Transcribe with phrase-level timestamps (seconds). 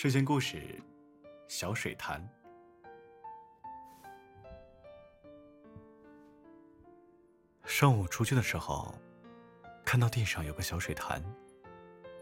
[0.00, 0.80] 睡前故事：
[1.48, 2.24] 小水潭。
[7.64, 8.94] 上午出去的时候，
[9.84, 11.20] 看到地上有个小水潭，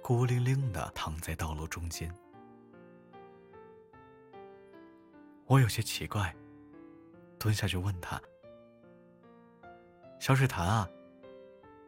[0.03, 2.11] 孤零零的躺在道路中间。
[5.45, 6.35] 我有些奇怪，
[7.39, 8.19] 蹲下去问他
[10.19, 10.89] ：“小水潭啊，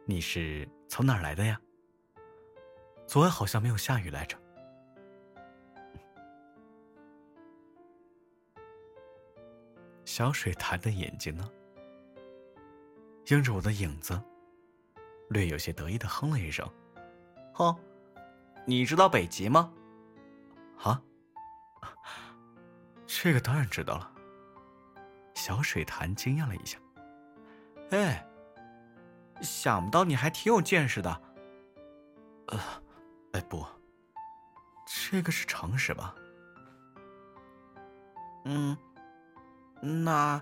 [0.05, 1.59] 你是从哪儿来的呀？
[3.07, 4.37] 昨晚好像没有下雨来着。”
[10.19, 11.49] 小水潭的眼睛呢，
[13.27, 14.21] 映着我的影子，
[15.29, 16.69] 略有些得意的哼了一声
[17.55, 17.73] ：“哼，
[18.65, 19.71] 你知道北极吗
[20.83, 21.01] ？”“啊，
[23.07, 24.11] 这个当然知道了。”
[25.35, 26.77] 小水潭惊讶了一下
[27.91, 28.27] ：“哎，
[29.39, 31.21] 想不到你还挺有见识的。
[32.51, 32.59] ”“呃，
[33.31, 33.65] 哎不，
[34.85, 36.13] 这个是常识吧
[38.43, 38.77] ？”“嗯。”
[39.81, 40.41] 那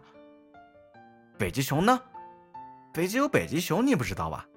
[1.38, 2.02] 北极熊呢？
[2.94, 4.48] 北极有北极熊，你不知道吧？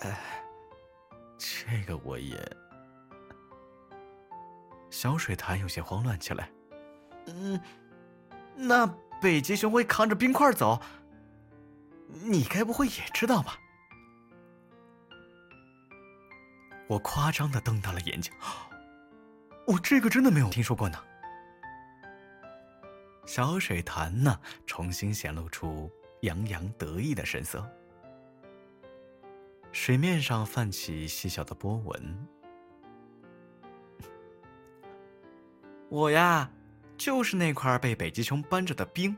[0.00, 0.18] 哎，
[1.38, 2.36] 这个我也……
[4.90, 6.50] 小水潭有些慌乱起来。
[7.26, 7.60] 嗯，
[8.54, 8.86] 那
[9.20, 10.80] 北极熊会扛着冰块走，
[12.08, 13.58] 你该不会也知道吧？
[16.86, 18.32] 我夸张的瞪大了眼睛，
[19.66, 20.98] 我这个真的没有听说过呢。
[23.26, 27.68] 小水潭呢，重新显露出洋洋得意的神色。
[29.72, 32.28] 水面上泛起细小的波纹。
[35.88, 36.50] 我呀，
[36.96, 39.16] 就是那块被北极熊搬着的冰，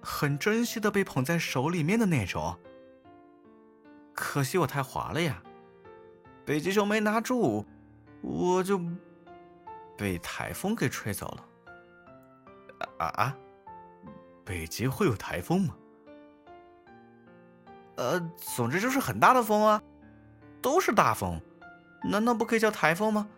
[0.00, 2.56] 很珍惜的被捧在手里面的那种。
[4.14, 5.42] 可惜我太滑了呀，
[6.44, 7.64] 北极熊没拿住，
[8.20, 8.80] 我就
[9.96, 11.44] 被台风给吹走了。
[12.98, 13.36] 啊啊！
[14.44, 15.76] 北极会有台风吗？
[17.96, 19.82] 呃，总之就是很大的风啊，
[20.62, 21.40] 都是大风，
[22.04, 23.28] 难道不可以叫台风吗？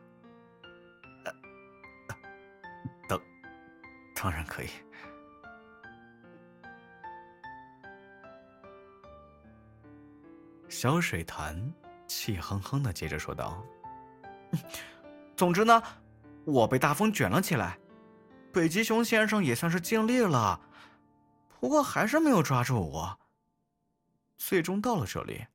[3.08, 3.20] 当
[4.14, 4.68] 当然可以。
[10.68, 11.72] 小水潭
[12.06, 13.62] 气哼哼的接着说道
[15.36, 15.82] ：“总之呢，
[16.44, 17.78] 我被大风卷了起来。”
[18.52, 20.60] 北极熊先生也算是尽力了，
[21.60, 23.18] 不过还是没有抓住我。
[24.36, 25.46] 最终到了这里。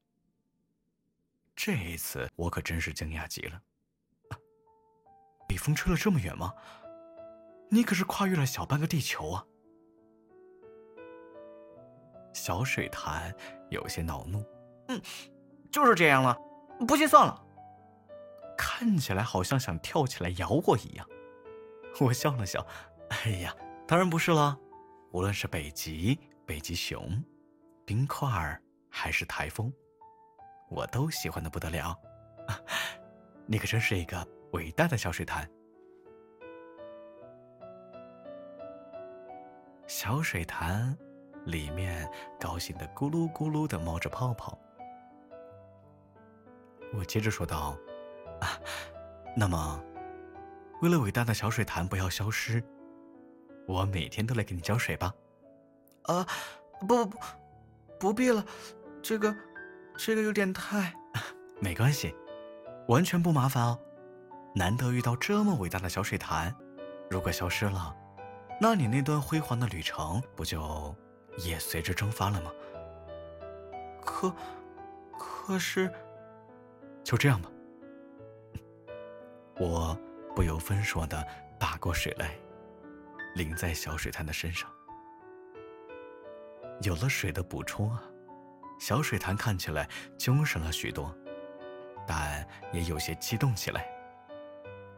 [1.55, 3.61] 这一次我可真是惊讶极了。
[5.47, 6.53] 被风吹了这么远吗？
[7.69, 9.45] 你可是跨越了小半个地球啊！
[12.33, 13.33] 小水潭
[13.69, 14.45] 有些恼怒。
[14.87, 15.01] 嗯，
[15.71, 16.37] 就是这样了。
[16.87, 17.41] 不信算了。
[18.57, 21.07] 看起来好像想跳起来咬我一样。
[22.01, 22.65] 我笑了笑，
[23.09, 23.55] 哎呀，
[23.87, 24.57] 当然不是了。
[25.11, 27.23] 无论是北极、北极熊、
[27.85, 29.71] 冰块儿，还是台风，
[30.69, 31.97] 我都喜欢的不得了。
[33.47, 35.49] 你可真是一个伟大的小水潭。
[39.87, 40.97] 小水潭
[41.45, 44.59] 里面高兴的咕噜咕噜的冒着泡泡。
[46.93, 47.77] 我接着说道
[48.41, 48.59] ：“啊，
[49.37, 49.81] 那么。”
[50.81, 52.63] 为了伟大的小水潭不要消失，
[53.67, 55.13] 我每天都来给你浇水吧。
[56.03, 56.27] 啊，
[56.81, 57.17] 不不不，
[57.99, 58.45] 不必了，
[59.01, 59.35] 这个，
[59.97, 60.93] 这个有点太……
[61.59, 62.13] 没关系，
[62.87, 63.79] 完全不麻烦哦。
[64.53, 66.53] 难得遇到这么伟大的小水潭，
[67.09, 67.95] 如果消失了，
[68.59, 70.93] 那你那段辉煌的旅程不就
[71.37, 72.51] 也随之蒸发了吗？
[74.03, 74.33] 可，
[75.17, 75.91] 可是，
[77.03, 77.49] 就这样吧，
[79.57, 79.97] 我。
[80.35, 81.25] 不由分说的
[81.57, 82.35] 打过水来，
[83.35, 84.69] 淋在小水潭的身上。
[86.81, 88.03] 有了水的补充啊，
[88.77, 91.15] 小水潭看起来精神了许多，
[92.05, 93.89] 但也有些激动起来。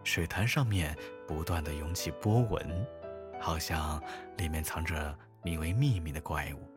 [0.03, 0.97] 水潭上面
[1.27, 2.85] 不断的涌起波纹，
[3.39, 4.01] 好像
[4.37, 6.67] 里面藏着名为秘密的怪物。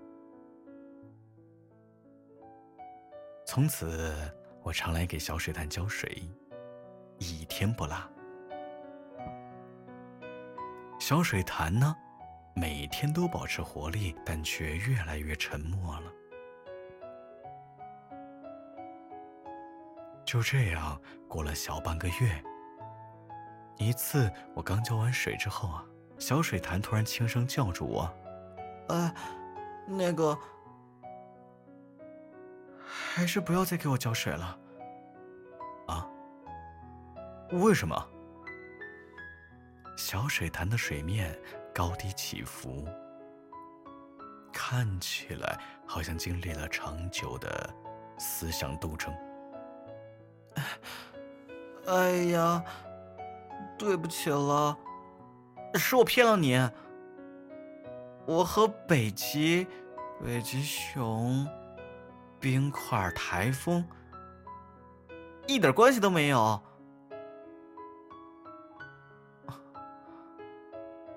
[3.46, 4.14] 从此，
[4.62, 6.28] 我常来给小水潭浇水，
[7.18, 7.96] 一天不落。
[11.10, 11.96] 小水潭呢，
[12.54, 16.12] 每天都保持活力，但却越来越沉默了。
[20.24, 20.96] 就这样
[21.26, 22.40] 过了小半个月，
[23.76, 25.84] 一次我刚浇完水之后啊，
[26.16, 28.08] 小水潭突然轻声叫住我
[28.86, 29.12] ：“哎，
[29.88, 30.38] 那个，
[32.86, 34.56] 还是不要再给我浇水了。”
[35.90, 36.08] 啊？
[37.50, 38.00] 为什么？
[40.00, 41.38] 小水潭的水面
[41.74, 42.88] 高低起伏，
[44.50, 47.70] 看起来好像经历了长久的
[48.18, 49.14] 思想斗争。
[51.86, 52.64] 哎呀，
[53.78, 54.74] 对不起了，
[55.74, 56.58] 是我骗了你。
[58.24, 59.66] 我和北极、
[60.24, 61.46] 北极熊、
[62.40, 63.86] 冰块、台风
[65.46, 66.58] 一点关系都没有。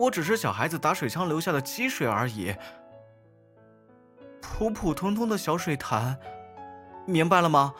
[0.03, 2.53] 我只是小孩子打水枪留下的积水而已，
[4.41, 6.19] 普普通通的小水潭，
[7.05, 7.73] 明白了吗？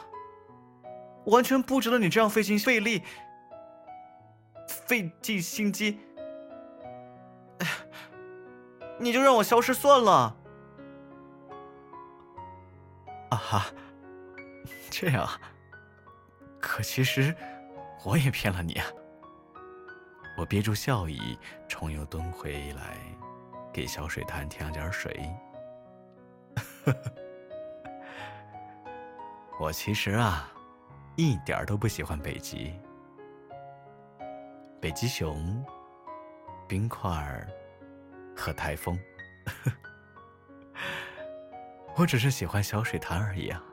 [1.26, 3.04] 完全不值得你这样费心费力、
[4.68, 6.00] 费尽心机。
[9.00, 10.36] 你就让我消失算了。
[13.32, 13.66] 啊哈，
[14.90, 15.28] 这样，
[16.62, 17.36] 可其实
[18.06, 18.80] 我也骗了你。
[20.36, 21.38] 我憋住笑意，
[21.68, 22.98] 重又蹲回来，
[23.72, 25.30] 给小水潭添了点水。
[29.60, 30.52] 我其实啊，
[31.16, 32.74] 一点都不喜欢北极，
[34.82, 35.64] 北极熊、
[36.68, 37.48] 冰块儿
[38.36, 39.00] 和台风。
[41.96, 43.64] 我只是喜欢小水潭而已啊。